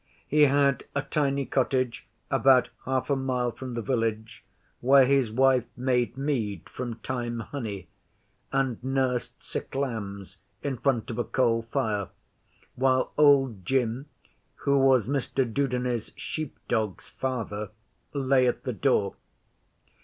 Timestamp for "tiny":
1.03-1.45